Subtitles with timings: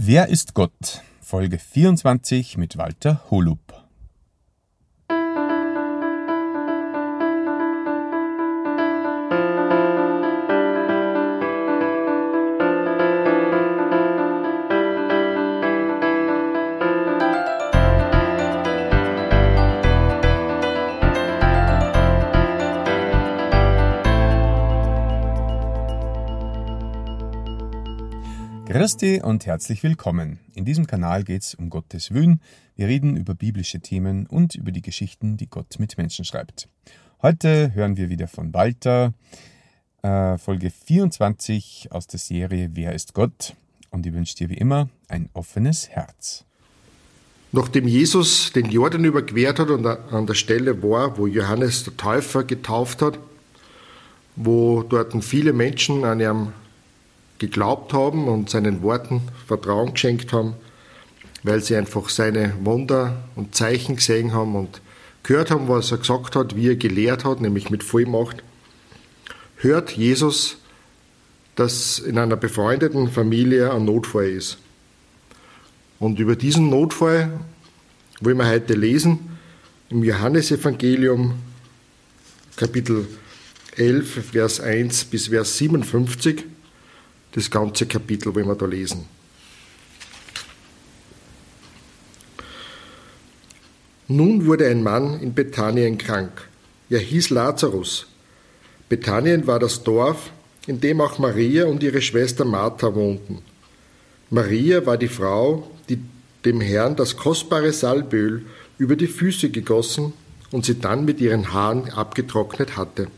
[0.00, 1.02] Wer ist Gott?
[1.20, 3.77] Folge 24 mit Walter Holub.
[28.98, 30.40] Christi und herzlich willkommen.
[30.56, 32.40] In diesem Kanal geht es um Gottes Willen.
[32.74, 36.68] Wir reden über biblische Themen und über die Geschichten, die Gott mit Menschen schreibt.
[37.22, 39.14] Heute hören wir wieder von Walter,
[40.02, 43.54] äh, Folge 24 aus der Serie Wer ist Gott?
[43.90, 46.44] Und ich wünsche dir wie immer ein offenes Herz.
[47.52, 52.42] Nachdem Jesus den Jordan überquert hat und an der Stelle war, wo Johannes der Täufer
[52.42, 53.20] getauft hat,
[54.34, 56.52] wo dort viele Menschen an ihrem
[57.38, 60.54] geglaubt haben und seinen Worten Vertrauen geschenkt haben,
[61.42, 64.80] weil sie einfach seine Wunder und Zeichen gesehen haben und
[65.22, 68.42] gehört haben, was er gesagt hat, wie er gelehrt hat, nämlich mit Vollmacht,
[69.56, 70.58] hört Jesus,
[71.54, 74.58] dass in einer befreundeten Familie ein Notfall ist.
[75.98, 77.40] Und über diesen Notfall
[78.20, 79.38] wollen wir heute lesen
[79.90, 81.34] im Johannesevangelium
[82.56, 83.06] Kapitel
[83.76, 86.44] 11, Vers 1 bis Vers 57
[87.32, 89.06] das ganze Kapitel, wenn wir da lesen.
[94.08, 96.48] Nun wurde ein Mann in Bethanien krank.
[96.88, 98.06] Er hieß Lazarus.
[98.88, 100.32] Bethanien war das Dorf,
[100.66, 103.42] in dem auch Maria und ihre Schwester Martha wohnten.
[104.30, 106.00] Maria war die Frau, die
[106.44, 108.46] dem Herrn das kostbare Salböl
[108.78, 110.14] über die Füße gegossen
[110.50, 113.08] und sie dann mit ihren Haaren abgetrocknet hatte.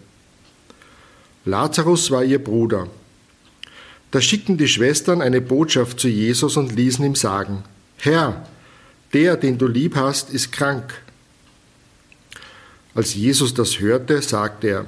[1.44, 2.88] Lazarus war ihr Bruder.
[4.10, 7.62] Da schickten die Schwestern eine Botschaft zu Jesus und ließen ihm sagen,
[7.96, 8.46] Herr,
[9.12, 11.02] der, den du lieb hast, ist krank.
[12.94, 14.86] Als Jesus das hörte, sagte er,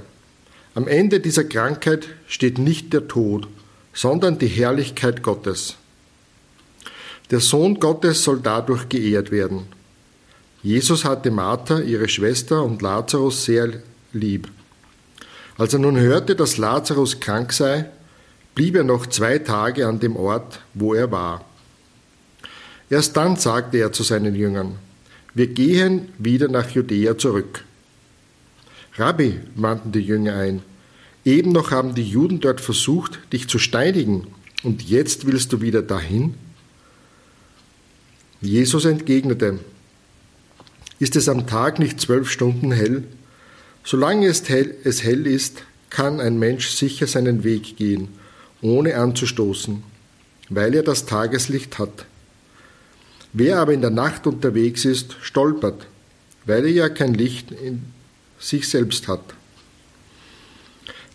[0.75, 3.47] am Ende dieser Krankheit steht nicht der Tod,
[3.93, 5.77] sondern die Herrlichkeit Gottes.
[7.31, 9.67] Der Sohn Gottes soll dadurch geehrt werden.
[10.63, 13.83] Jesus hatte Martha, ihre Schwester, und Lazarus sehr
[14.13, 14.49] lieb.
[15.59, 17.91] Als er nun hörte, dass Lazarus krank sei,
[18.55, 21.45] blieb er noch zwei Tage an dem Ort, wo er war.
[22.91, 24.77] Erst dann sagte er zu seinen Jüngern,
[25.35, 27.65] wir gehen wieder nach Judäa zurück.
[28.97, 30.63] Rabbi, wandten die Jünger ein,
[31.25, 34.27] eben noch haben die Juden dort versucht, dich zu steinigen,
[34.63, 36.35] und jetzt willst du wieder dahin?
[38.41, 39.59] Jesus entgegnete,
[40.99, 43.05] ist es am Tag nicht zwölf Stunden hell?
[43.83, 48.09] Solange es hell, es hell ist, kann ein Mensch sicher seinen Weg gehen
[48.63, 49.83] ohne anzustoßen,
[50.49, 52.07] weil er das Tageslicht hat.
[53.35, 55.87] Wer aber in der Nacht unterwegs ist, stolpert,
[56.47, 57.83] weil er ja kein Licht in
[58.39, 59.23] sich selbst hat.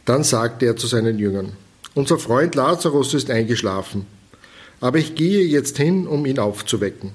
[0.06, 1.54] Dann sagte er zu seinen Jüngern,
[1.94, 4.06] unser Freund Lazarus ist eingeschlafen,
[4.80, 7.12] aber ich gehe jetzt hin, um ihn aufzuwecken.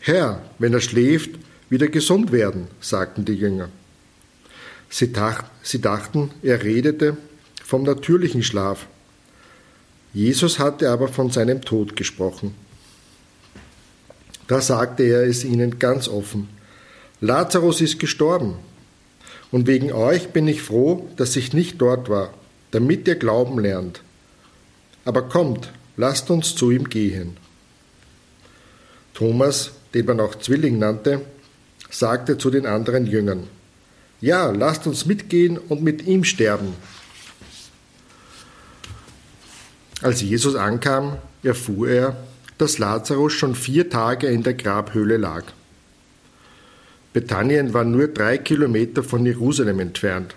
[0.00, 1.30] Herr, wenn er schläft,
[1.70, 3.68] wird er gesund werden, sagten die Jünger.
[4.90, 7.16] Sie, dachten, er redete
[7.68, 8.86] vom natürlichen Schlaf.
[10.14, 12.54] Jesus hatte aber von seinem Tod gesprochen.
[14.46, 16.48] Da sagte er es ihnen ganz offen.
[17.20, 18.54] Lazarus ist gestorben.
[19.52, 22.32] Und wegen euch bin ich froh, dass ich nicht dort war,
[22.70, 24.00] damit ihr Glauben lernt.
[25.04, 27.36] Aber kommt, lasst uns zu ihm gehen.
[29.12, 31.20] Thomas, den man auch Zwilling nannte,
[31.90, 33.46] sagte zu den anderen Jüngern,
[34.22, 36.72] Ja, lasst uns mitgehen und mit ihm sterben.
[40.00, 42.16] Als Jesus ankam, erfuhr er,
[42.56, 45.44] dass Lazarus schon vier Tage in der Grabhöhle lag.
[47.12, 50.34] Bethanien war nur drei Kilometer von Jerusalem entfernt,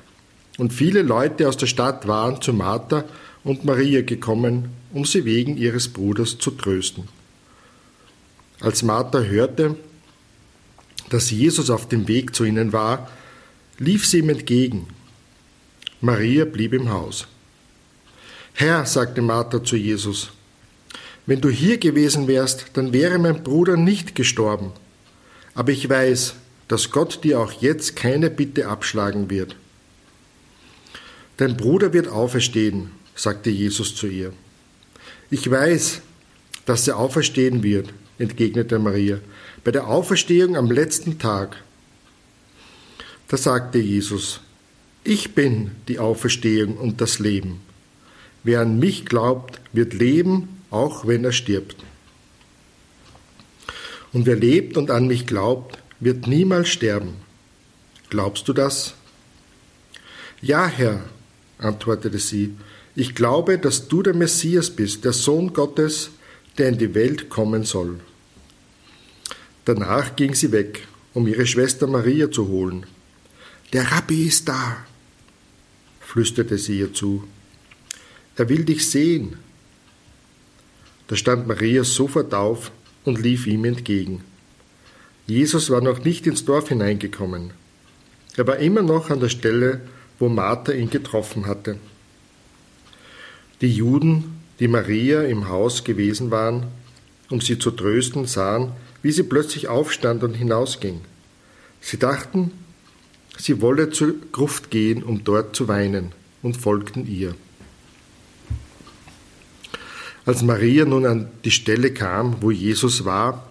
[0.57, 3.05] und viele Leute aus der Stadt waren zu Martha
[3.43, 7.07] und Maria gekommen, um sie wegen ihres Bruders zu trösten.
[8.59, 9.75] Als Martha hörte,
[11.09, 13.09] dass Jesus auf dem Weg zu ihnen war,
[13.79, 14.87] lief sie ihm entgegen.
[15.99, 17.27] Maria blieb im Haus.
[18.53, 20.31] Herr, sagte Martha zu Jesus,
[21.25, 24.71] wenn du hier gewesen wärst, dann wäre mein Bruder nicht gestorben.
[25.53, 26.35] Aber ich weiß,
[26.67, 29.55] dass Gott dir auch jetzt keine Bitte abschlagen wird.
[31.37, 34.33] Dein Bruder wird auferstehen, sagte Jesus zu ihr.
[35.29, 36.01] Ich weiß,
[36.65, 37.89] dass er auferstehen wird,
[38.19, 39.19] entgegnete Maria,
[39.63, 41.57] bei der Auferstehung am letzten Tag.
[43.27, 44.41] Da sagte Jesus,
[45.03, 47.59] ich bin die Auferstehung und das Leben.
[48.43, 51.77] Wer an mich glaubt, wird leben, auch wenn er stirbt.
[54.13, 57.15] Und wer lebt und an mich glaubt, wird niemals sterben.
[58.09, 58.95] Glaubst du das?
[60.41, 61.03] Ja, Herr,
[61.59, 62.55] antwortete sie,
[62.95, 66.09] ich glaube, dass du der Messias bist, der Sohn Gottes,
[66.57, 67.99] der in die Welt kommen soll.
[69.63, 72.85] Danach ging sie weg, um ihre Schwester Maria zu holen.
[73.71, 74.85] Der Rabbi ist da,
[76.01, 77.23] flüsterte sie ihr zu.
[78.35, 79.37] Er will dich sehen.
[81.07, 82.71] Da stand Maria sofort auf
[83.03, 84.23] und lief ihm entgegen.
[85.27, 87.51] Jesus war noch nicht ins Dorf hineingekommen.
[88.37, 89.81] Er war immer noch an der Stelle,
[90.19, 91.77] wo Martha ihn getroffen hatte.
[93.61, 96.67] Die Juden, die Maria im Haus gewesen waren,
[97.29, 101.01] um sie zu trösten, sahen, wie sie plötzlich aufstand und hinausging.
[101.81, 102.51] Sie dachten,
[103.37, 106.11] sie wolle zur Gruft gehen, um dort zu weinen,
[106.41, 107.35] und folgten ihr.
[110.25, 113.47] Als Maria nun an die Stelle kam, wo Jesus war,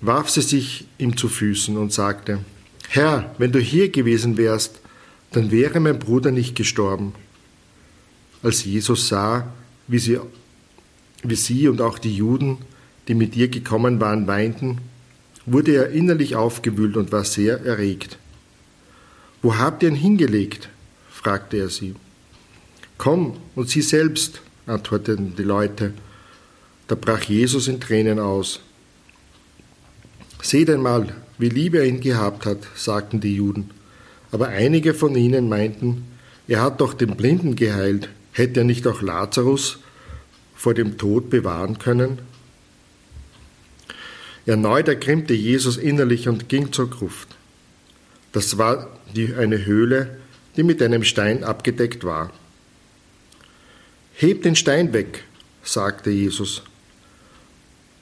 [0.00, 2.40] warf sie sich ihm zu Füßen und sagte,
[2.88, 4.80] Herr, wenn du hier gewesen wärst,
[5.32, 7.12] dann wäre mein Bruder nicht gestorben.
[8.42, 9.52] Als Jesus sah,
[9.88, 10.18] wie sie,
[11.22, 12.58] wie sie und auch die Juden,
[13.08, 14.78] die mit ihr gekommen waren, weinten,
[15.44, 18.18] wurde er innerlich aufgewühlt und war sehr erregt.
[19.42, 20.68] Wo habt ihr ihn hingelegt?
[21.10, 21.94] fragte er sie.
[22.96, 25.92] Komm und sieh selbst, antworteten die Leute.
[26.86, 28.60] Da brach Jesus in Tränen aus.
[30.42, 33.70] Seht einmal, wie lieb er ihn gehabt hat, sagten die Juden.
[34.30, 36.04] Aber einige von ihnen meinten,
[36.46, 39.78] er hat doch den Blinden geheilt, hätte er nicht auch Lazarus
[40.54, 42.18] vor dem Tod bewahren können?
[44.46, 47.36] Erneut ergrimmte Jesus innerlich und ging zur Gruft.
[48.32, 50.18] Das war die, eine Höhle,
[50.56, 52.32] die mit einem Stein abgedeckt war.
[54.20, 55.22] Heb den Stein weg,
[55.62, 56.62] sagte Jesus.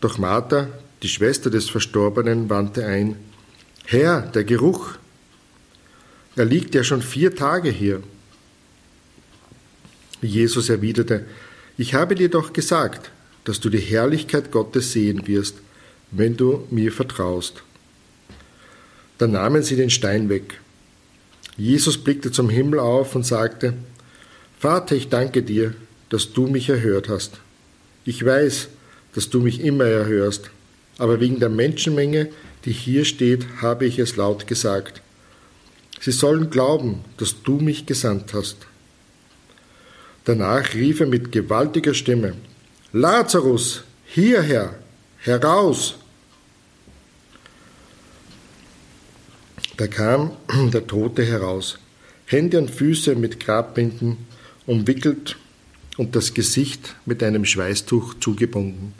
[0.00, 0.68] Doch Martha,
[1.02, 3.16] die Schwester des Verstorbenen, wandte ein,
[3.84, 4.94] Herr, der Geruch,
[6.34, 8.02] er liegt ja schon vier Tage hier.
[10.22, 11.26] Jesus erwiderte,
[11.76, 13.10] ich habe dir doch gesagt,
[13.44, 15.56] dass du die Herrlichkeit Gottes sehen wirst,
[16.12, 17.62] wenn du mir vertraust.
[19.18, 20.62] Dann nahmen sie den Stein weg.
[21.58, 23.74] Jesus blickte zum Himmel auf und sagte,
[24.58, 25.74] Vater, ich danke dir,
[26.10, 27.38] dass du mich erhört hast.
[28.04, 28.68] Ich weiß,
[29.14, 30.50] dass du mich immer erhörst,
[30.98, 32.28] aber wegen der Menschenmenge,
[32.64, 35.02] die hier steht, habe ich es laut gesagt.
[36.00, 38.56] Sie sollen glauben, dass du mich gesandt hast.
[40.24, 42.34] Danach rief er mit gewaltiger Stimme,
[42.92, 44.74] Lazarus, hierher,
[45.18, 45.96] heraus!
[49.76, 50.32] Da kam
[50.72, 51.78] der Tote heraus,
[52.26, 54.16] Hände und Füße mit Grabbinden
[54.66, 55.36] umwickelt
[55.96, 58.94] und das Gesicht mit einem Schweißtuch zugebunden.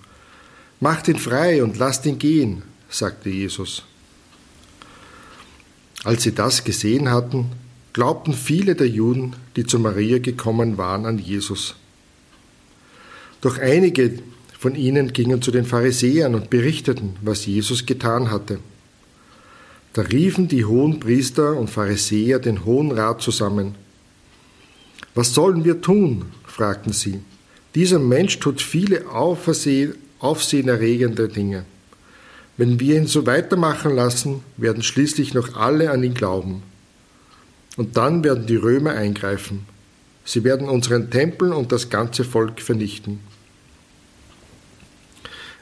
[0.81, 3.83] Macht ihn frei und lasst ihn gehen, sagte Jesus.
[6.05, 7.47] Als sie das gesehen hatten,
[7.93, 11.75] glaubten viele der Juden, die zu Maria gekommen waren, an Jesus.
[13.41, 14.19] Doch einige
[14.59, 18.59] von ihnen gingen zu den Pharisäern und berichteten, was Jesus getan hatte.
[19.93, 23.75] Da riefen die hohen Priester und Pharisäer den Hohen Rat zusammen.
[25.15, 26.27] Was sollen wir tun?
[26.57, 27.21] Fragten sie.
[27.75, 31.67] Dieser Mensch tut viele aufsehenerregende Dinge.
[32.57, 36.63] Wenn wir ihn so weitermachen lassen, werden schließlich noch alle an ihn glauben.
[37.77, 39.67] Und dann werden die Römer eingreifen.
[40.25, 43.21] Sie werden unseren Tempel und das ganze Volk vernichten.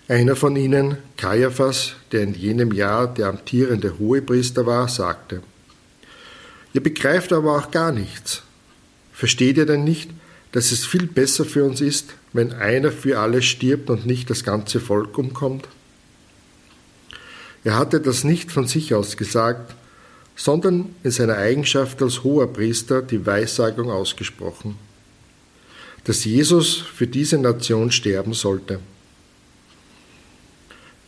[0.07, 5.43] Einer von ihnen, Kaiaphas, der in jenem Jahr der amtierende Hohepriester war, sagte,
[6.73, 8.43] Ihr begreift aber auch gar nichts.
[9.13, 10.11] Versteht ihr denn nicht,
[10.55, 14.45] dass es viel besser für uns ist, wenn einer für alle stirbt und nicht das
[14.45, 15.67] ganze Volk umkommt?
[17.65, 19.75] Er hatte das nicht von sich aus gesagt,
[20.37, 24.77] sondern in seiner Eigenschaft als hoher Priester die Weissagung ausgesprochen,
[26.05, 28.79] dass Jesus für diese Nation sterben sollte.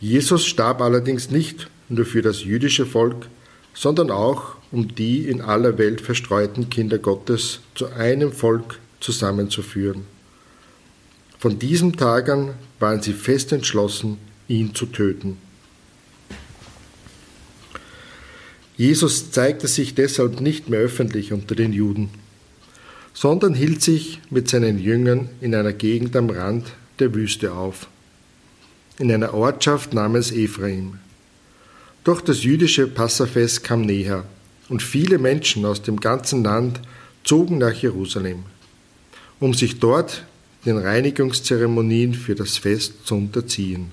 [0.01, 3.27] Jesus starb allerdings nicht nur für das jüdische Volk,
[3.73, 10.03] sondern auch um die in aller Welt verstreuten Kinder Gottes zu einem Volk zusammenzuführen.
[11.39, 14.17] Von diesem Tag an waren sie fest entschlossen,
[14.49, 15.37] ihn zu töten.
[18.75, 22.09] Jesus zeigte sich deshalb nicht mehr öffentlich unter den Juden,
[23.13, 26.65] sondern hielt sich mit seinen Jüngern in einer Gegend am Rand
[26.99, 27.87] der Wüste auf,
[28.99, 30.99] in einer Ortschaft namens Ephraim.
[32.03, 34.25] Doch das jüdische Passafest kam näher
[34.67, 36.81] und viele Menschen aus dem ganzen Land
[37.23, 38.43] zogen nach Jerusalem,
[39.39, 40.23] um sich dort
[40.65, 43.91] den Reinigungszeremonien für das Fest zu unterziehen.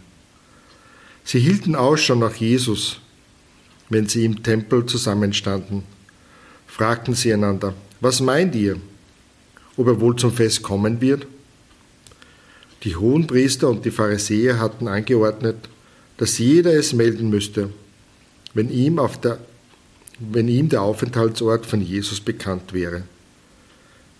[1.24, 2.98] Sie hielten Ausschau nach Jesus,
[3.88, 5.84] wenn sie im Tempel zusammenstanden.
[6.66, 8.76] Fragten sie einander, was meint ihr,
[9.76, 11.26] ob er wohl zum Fest kommen wird?
[12.82, 15.56] Die Hohenpriester und die Pharisäer hatten angeordnet,
[16.16, 17.70] dass jeder es melden müsste,
[18.52, 19.38] wenn ihm, der,
[20.18, 23.04] wenn ihm der Aufenthaltsort von Jesus bekannt wäre.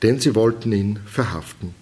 [0.04, 1.74] Denn sie wollten ihn verhaften.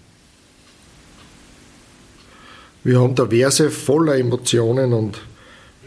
[2.85, 5.21] Wir haben da Verse voller Emotionen und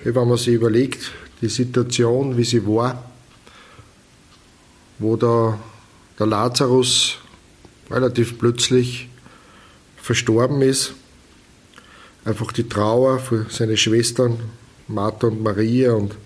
[0.03, 3.09] wenn man sich überlegt, die Situation, wie sie war,
[4.99, 5.57] wo da
[6.19, 7.19] der Lazarus
[7.89, 9.07] relativ plötzlich
[9.95, 10.91] verstorben ist,
[12.25, 14.37] einfach die Trauer für seine Schwestern
[14.89, 16.17] Martha und Maria und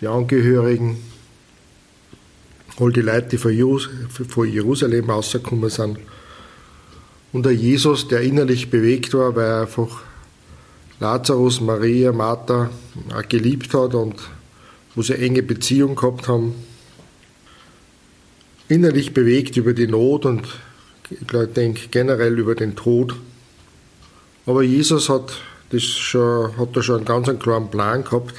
[0.00, 1.13] die Angehörigen,
[2.78, 5.98] all die Leute, die von Jerusalem rausgekommen sind.
[7.32, 10.02] Und der Jesus, der innerlich bewegt war, weil er einfach
[11.00, 12.70] Lazarus, Maria, Martha
[13.14, 14.14] auch geliebt hat und
[14.94, 16.54] wo sie enge Beziehung gehabt haben.
[18.68, 20.46] Innerlich bewegt über die Not und
[21.10, 21.18] ich
[21.54, 23.16] denke generell über den Tod.
[24.46, 25.36] Aber Jesus hat,
[25.70, 28.34] das schon, hat da schon einen ganz klaren Plan gehabt.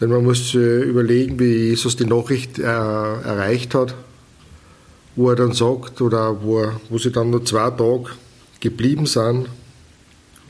[0.00, 3.94] Denn man muss überlegen, wie Jesus die Nachricht äh, erreicht hat,
[5.14, 8.10] wo er dann sagt, oder wo, wo sie dann nur zwei Tage
[8.60, 9.48] geblieben sind,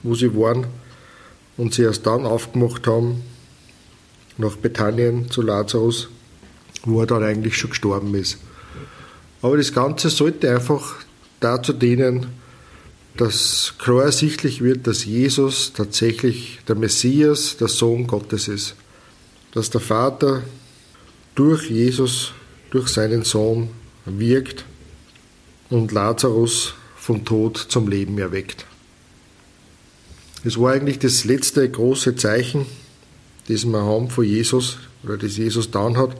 [0.03, 0.67] wo sie waren,
[1.57, 3.23] und sie erst dann aufgemacht haben,
[4.39, 6.09] nach Bethanien zu Lazarus,
[6.85, 8.39] wo er dann eigentlich schon gestorben ist.
[9.43, 10.97] Aber das Ganze sollte einfach
[11.41, 12.27] dazu dienen,
[13.17, 18.77] dass klar ersichtlich wird, dass Jesus tatsächlich der Messias, der Sohn Gottes ist.
[19.53, 20.43] Dass der Vater
[21.35, 22.33] durch Jesus,
[22.71, 23.71] durch seinen Sohn
[24.05, 24.65] wirkt
[25.71, 28.67] und Lazarus vom Tod zum Leben erweckt.
[30.45, 32.67] Es war eigentlich das letzte große Zeichen,
[33.49, 36.17] das wir haben von Jesus oder das Jesus dann hat,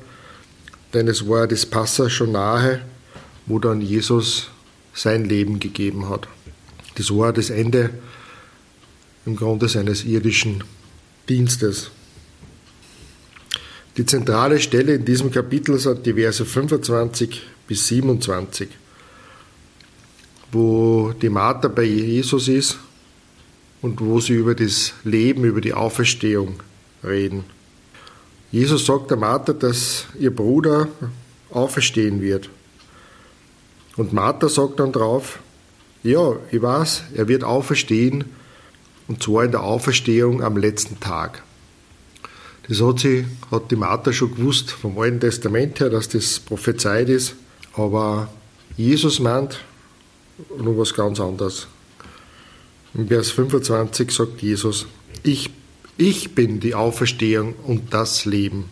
[0.93, 2.85] denn es war das Passa schon nahe,
[3.47, 4.49] wo dann Jesus
[4.93, 6.29] sein Leben gegeben hat.
[6.97, 7.91] Das war das Ende
[9.25, 10.65] im Grunde seines irdischen
[11.29, 11.91] Dienstes.
[13.97, 18.69] Die zentrale Stelle in diesem Kapitel sind die Verse 25 bis 27,
[20.53, 22.79] wo die Martha bei Jesus ist
[23.83, 26.61] und wo sie über das Leben, über die Auferstehung
[27.03, 27.45] reden.
[28.53, 30.89] Jesus sagt der Martha, dass ihr Bruder
[31.51, 32.49] auferstehen wird.
[33.97, 35.41] Und Martha sagt dann drauf,
[36.03, 38.25] ja, ich weiß, er wird auferstehen,
[39.09, 41.43] und zwar in der Auferstehung am letzten Tag.
[42.69, 47.09] Das hat, sie, hat die Martha schon gewusst vom Alten Testament her, dass das prophezeit
[47.09, 47.35] ist,
[47.75, 48.29] aber
[48.77, 49.61] Jesus meint
[50.57, 51.67] noch was ganz anderes.
[52.95, 54.87] In Vers 25 sagt Jesus,
[55.23, 55.51] ich,
[55.97, 58.67] ich bin die Auferstehung und das Leben.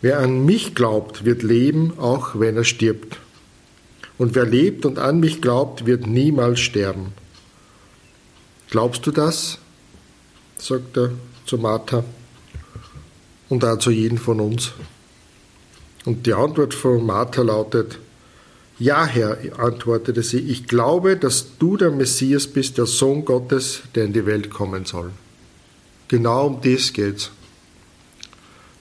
[0.00, 3.18] Wer an mich glaubt, wird leben, auch wenn er stirbt.
[4.16, 7.12] Und wer lebt und an mich glaubt, wird niemals sterben.
[8.70, 9.58] Glaubst du das?
[10.58, 11.12] sagt er
[11.48, 12.04] zu Martha
[13.48, 14.72] und auch zu jedem von uns.
[16.04, 17.98] Und die Antwort von Martha lautet,
[18.78, 24.04] ja, Herr, antwortete sie, ich glaube, dass du der Messias bist, der Sohn Gottes, der
[24.04, 25.10] in die Welt kommen soll.
[26.06, 27.30] Genau um das geht's.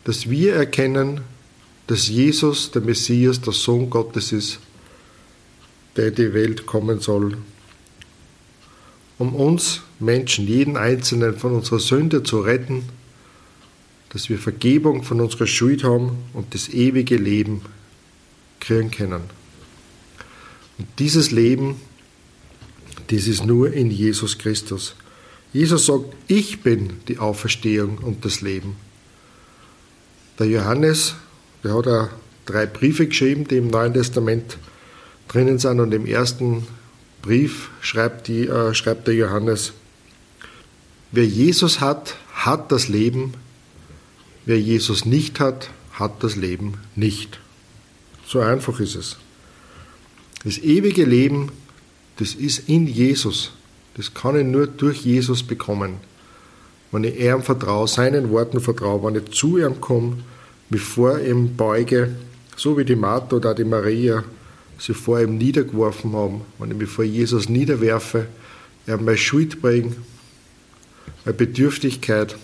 [0.03, 1.21] Dass wir erkennen,
[1.87, 4.59] dass Jesus der Messias, der Sohn Gottes ist,
[5.95, 7.37] der in die Welt kommen soll,
[9.17, 12.83] um uns Menschen, jeden Einzelnen von unserer Sünde zu retten,
[14.09, 17.61] dass wir Vergebung von unserer Schuld haben und das ewige Leben
[18.59, 19.21] kriegen können.
[20.77, 21.75] Und dieses Leben,
[23.07, 24.95] das ist nur in Jesus Christus.
[25.53, 28.75] Jesus sagt, ich bin die Auferstehung und das Leben.
[30.37, 31.15] Der Johannes,
[31.63, 32.09] der hat auch
[32.45, 34.57] drei Briefe geschrieben, die im Neuen Testament
[35.27, 35.79] drinnen sind.
[35.79, 36.67] Und im ersten
[37.21, 39.73] Brief schreibt, die, äh, schreibt der Johannes,
[41.11, 43.33] wer Jesus hat, hat das Leben,
[44.45, 47.39] wer Jesus nicht hat, hat das Leben nicht.
[48.25, 49.17] So einfach ist es.
[50.43, 51.51] Das ewige Leben,
[52.17, 53.51] das ist in Jesus.
[53.95, 55.95] Das kann ich nur durch Jesus bekommen.
[56.91, 60.23] Wenn ich ihm vertraue, seinen Worten vertraue, wenn ich zu ihm komme,
[60.69, 62.15] mich vor ihm beuge,
[62.55, 64.23] so wie die Martha oder die Maria
[64.77, 68.27] sie vor ihm niedergeworfen haben, wenn ich mich vor Jesus niederwerfe,
[68.85, 69.95] er meine Schuld bringt,
[71.25, 72.37] meine Bedürftigkeit,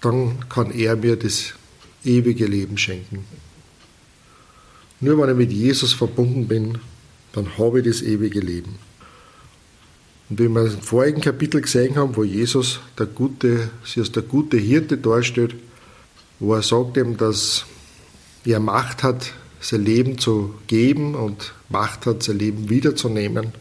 [0.00, 1.54] dann kann er mir das
[2.04, 3.24] ewige Leben schenken.
[5.00, 6.78] Nur wenn ich mit Jesus verbunden bin,
[7.32, 8.78] dann habe ich das ewige Leben.
[10.28, 14.22] Und wie wir im vorigen Kapitel gesehen haben, wo Jesus der gute, sich als der
[14.22, 15.54] gute Hirte darstellt,
[16.38, 17.64] wo er sagt eben, dass
[18.44, 23.52] er Macht hat, sein Leben zu geben und Macht hat, sein Leben wiederzunehmen.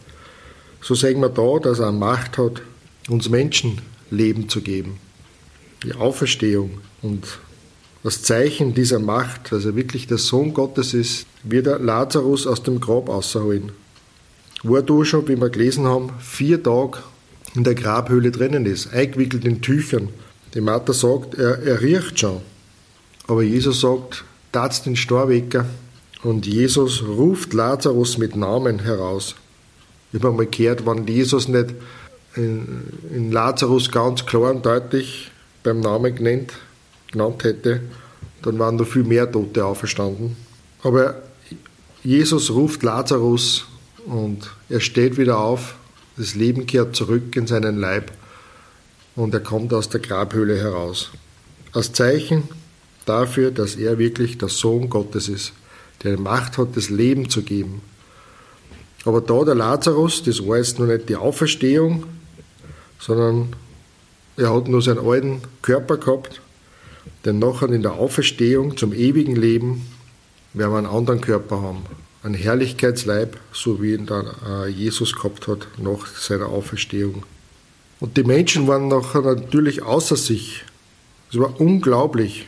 [0.81, 2.61] So sehen wir da, dass er Macht hat,
[3.09, 4.97] uns Menschen Leben zu geben.
[5.83, 7.25] Die Auferstehung und
[8.03, 12.63] das Zeichen dieser Macht, dass er wirklich der Sohn Gottes ist, wird er Lazarus aus
[12.63, 13.71] dem Grab rausholen.
[14.63, 16.99] Wo er da schon, wie wir gelesen haben, vier Tage
[17.55, 20.09] in der Grabhöhle drinnen ist, eingewickelt in Tüchern.
[20.53, 22.41] Die Martha sagt, er, er riecht schon.
[23.27, 25.65] Aber Jesus sagt, tat's den Storwecker.
[26.23, 29.35] Und Jesus ruft Lazarus mit Namen heraus.
[30.11, 31.73] Ich habe einmal gehört, wenn Jesus nicht
[32.35, 32.83] in,
[33.13, 35.31] in Lazarus ganz klar und deutlich
[35.63, 36.53] beim Namen genannt,
[37.11, 37.81] genannt hätte,
[38.41, 40.35] dann waren noch viel mehr Tote auferstanden.
[40.83, 41.21] Aber
[42.03, 43.65] Jesus ruft Lazarus
[44.05, 45.75] und er steht wieder auf,
[46.17, 48.11] das Leben kehrt zurück in seinen Leib
[49.15, 51.11] und er kommt aus der Grabhöhle heraus.
[51.73, 52.43] Als Zeichen
[53.05, 55.53] dafür, dass er wirklich der Sohn Gottes ist,
[56.03, 57.81] der Macht hat, das Leben zu geben.
[59.05, 62.05] Aber da der Lazarus, das war jetzt noch nicht die Auferstehung,
[62.99, 63.53] sondern
[64.37, 66.41] er hat nur seinen alten Körper gehabt,
[67.25, 69.85] denn nachher in der Auferstehung zum ewigen Leben
[70.53, 71.85] werden wir einen anderen Körper haben,
[72.23, 77.23] einen Herrlichkeitsleib, so wie ihn dann äh, Jesus gehabt hat nach seiner Auferstehung.
[77.99, 80.63] Und die Menschen waren nachher natürlich außer sich.
[81.31, 82.47] Es war unglaublich,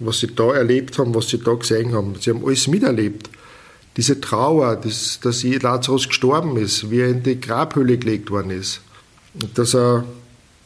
[0.00, 2.14] was sie da erlebt haben, was sie da gesehen haben.
[2.18, 3.30] Sie haben alles miterlebt.
[3.96, 8.80] Diese Trauer, dass, dass Lazarus gestorben ist, wie er in die Grabhöhle gelegt worden ist.
[9.54, 10.04] Dass er,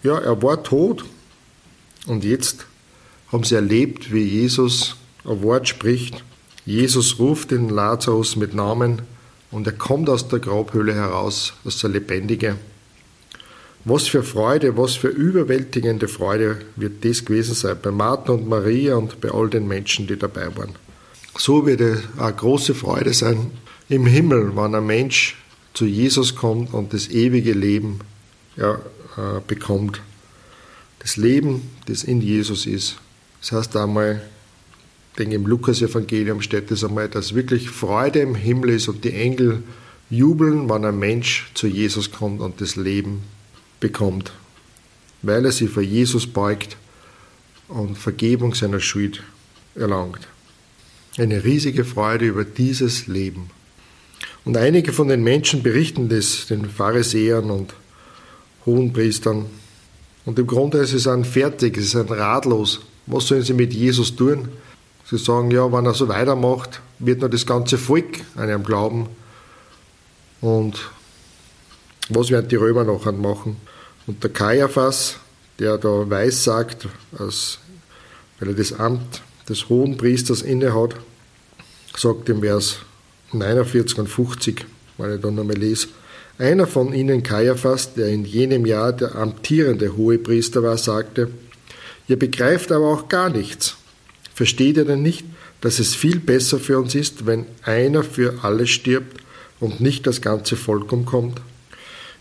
[0.02, 1.04] ja, er war tot.
[2.06, 2.66] Und jetzt
[3.32, 6.22] haben sie erlebt, wie Jesus ein Wort spricht.
[6.64, 9.02] Jesus ruft den Lazarus mit Namen
[9.50, 12.56] und er kommt aus der Grabhöhle heraus, als der Lebendige.
[13.86, 18.96] Was für Freude, was für überwältigende Freude wird das gewesen sein bei Martha und Maria
[18.96, 20.74] und bei all den Menschen, die dabei waren.
[21.36, 23.50] So wird es eine große Freude sein
[23.90, 25.36] im Himmel, wenn ein Mensch
[25.74, 27.98] zu Jesus kommt und das ewige Leben
[28.56, 28.76] ja,
[29.18, 30.00] äh, bekommt.
[31.00, 32.96] Das Leben, das in Jesus ist.
[33.42, 34.22] Das heißt einmal,
[35.10, 39.12] ich denke im Lukas-Evangelium steht es einmal, dass wirklich Freude im Himmel ist und die
[39.12, 39.62] Engel
[40.08, 43.33] jubeln, wenn ein Mensch zu Jesus kommt und das Leben
[43.84, 44.32] bekommt,
[45.20, 46.78] weil er sich vor Jesus beugt
[47.68, 49.22] und Vergebung seiner Schuld
[49.74, 50.26] erlangt.
[51.18, 53.50] Eine riesige Freude über dieses Leben.
[54.46, 57.74] Und einige von den Menschen berichten das den Pharisäern und
[58.64, 59.44] Hohenpriestern.
[60.24, 62.80] Und im Grunde ist es ein fertig, es ist ein ratlos.
[63.04, 64.48] Was sollen sie mit Jesus tun?
[65.10, 69.08] Sie sagen, ja, wenn er so weitermacht, wird nur das ganze Volk an ihm glauben.
[70.40, 70.90] Und
[72.08, 73.56] was werden die Römer nachher machen?
[74.06, 75.16] Und der Kaiaphas,
[75.58, 76.88] der da weiß sagt,
[77.18, 77.58] als,
[78.38, 80.94] weil er das Amt des hohen Priesters innehat,
[81.96, 82.78] sagt im Vers
[83.32, 84.66] 49 und 50,
[84.98, 85.88] weil ich da nochmal lese,
[86.38, 91.30] einer von ihnen, Kaiaphas, der in jenem Jahr der amtierende Hohepriester war, sagte,
[92.08, 93.76] ihr begreift aber auch gar nichts.
[94.34, 95.24] Versteht ihr denn nicht,
[95.60, 99.20] dass es viel besser für uns ist, wenn einer für alle stirbt
[99.60, 101.40] und nicht das ganze Volk umkommt?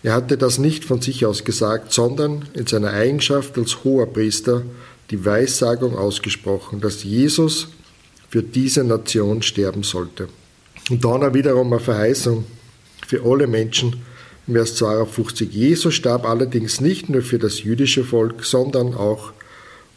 [0.04, 4.64] Er hatte das nicht von sich aus gesagt, sondern in seiner Eigenschaft als hoher Priester
[5.10, 7.70] die Weissagung ausgesprochen, dass Jesus
[8.30, 10.28] für diese Nation sterben sollte.
[10.90, 12.44] Und dann wiederum eine Verheißung
[13.08, 14.02] für alle Menschen
[14.48, 15.54] im Vers 52.
[15.54, 19.32] Jesus starb allerdings nicht nur für das jüdische Volk, sondern auch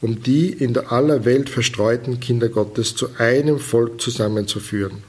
[0.01, 5.03] um die in der aller Welt verstreuten Kinder Gottes zu einem Volk zusammenzuführen.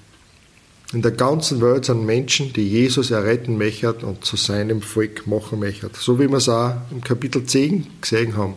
[0.93, 5.59] In der ganzen Welt sind Menschen, die Jesus erretten möchten und zu seinem Volk machen
[5.59, 5.89] möchten.
[5.93, 8.53] So wie wir es auch im Kapitel 10 gesehen haben,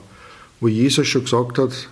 [0.60, 1.88] wo Jesus schon gesagt hat,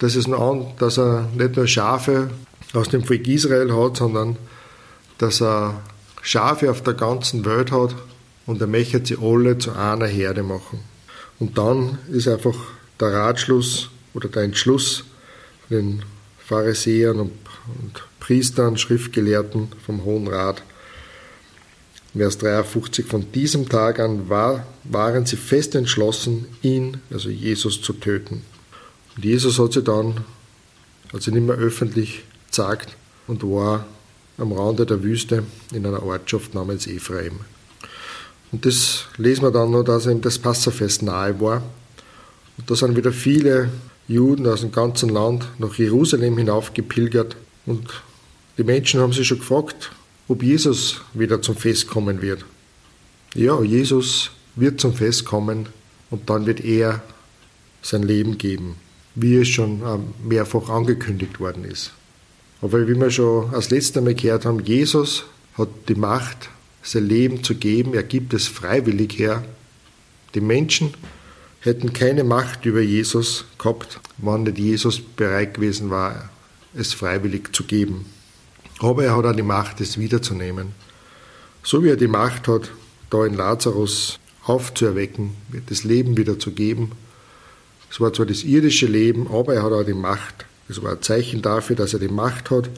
[0.00, 2.28] dass, es nur, dass er nicht nur Schafe
[2.74, 4.36] aus dem Volk Israel hat, sondern
[5.16, 5.80] dass er
[6.20, 7.94] Schafe auf der ganzen Welt hat
[8.44, 10.80] und er möchte sie alle zu einer Herde machen.
[11.38, 12.56] Und dann ist einfach
[13.00, 15.04] der Ratschluss oder der Entschluss
[15.68, 16.02] von den
[16.38, 17.32] Pharisäern und,
[17.80, 20.62] und Priestern, Schriftgelehrten vom Hohen Rat.
[22.16, 27.94] Vers 53, von diesem Tag an war, waren sie fest entschlossen, ihn, also Jesus, zu
[27.94, 28.42] töten.
[29.16, 30.20] Und Jesus hat sie dann,
[31.18, 32.90] sie nicht mehr öffentlich gezeigt
[33.26, 33.86] und war
[34.38, 37.40] am Rande der Wüste in einer Ortschaft namens Ephraim.
[38.52, 41.60] Und das lesen wir dann noch, dass ihm das Passafest nahe war.
[42.56, 43.70] Und da sind wieder viele
[44.06, 47.34] Juden aus dem ganzen Land nach Jerusalem hinaufgepilgert
[47.66, 47.88] und
[48.58, 49.92] die Menschen haben sich schon gefragt,
[50.28, 52.44] ob Jesus wieder zum Fest kommen wird.
[53.34, 55.68] Ja, Jesus wird zum Fest kommen
[56.10, 57.02] und dann wird er
[57.80, 58.76] sein Leben geben,
[59.14, 61.92] wie es schon ähm, mehrfach angekündigt worden ist.
[62.60, 66.50] Aber wie wir schon als letztes Mal gehört haben, Jesus hat die Macht,
[66.82, 67.94] sein Leben zu geben.
[67.94, 69.44] Er gibt es freiwillig her.
[70.34, 70.94] Die Menschen
[71.60, 76.30] hätten keine Macht über Jesus gehabt, wenn nicht Jesus bereit gewesen war,
[76.74, 78.06] es freiwillig zu geben.
[78.82, 80.72] Aber er hat auch die Macht, es wiederzunehmen.
[81.62, 82.72] So wie er die Macht hat,
[83.10, 85.30] da in Lazarus aufzuerwecken,
[85.68, 86.90] das Leben wieder zu geben.
[87.90, 90.46] Es war zwar das irdische Leben, aber er hat auch die Macht.
[90.68, 92.68] Es war ein Zeichen dafür, dass er die Macht hat,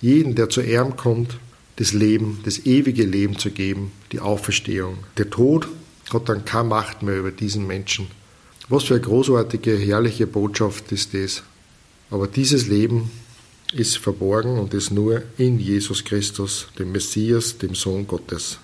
[0.00, 1.38] jeden, der zu ihm kommt,
[1.74, 4.98] das Leben, das ewige Leben zu geben, die Auferstehung.
[5.16, 5.66] Der Tod
[6.12, 8.06] hat dann keine Macht mehr über diesen Menschen.
[8.68, 11.42] Was für eine großartige, herrliche Botschaft ist das.
[12.10, 13.10] Aber dieses Leben
[13.72, 18.58] ist verborgen und ist nur in Jesus Christus, dem Messias, dem Sohn Gottes.